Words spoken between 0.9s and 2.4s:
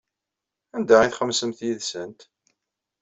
ay txemmsemt yid-sent?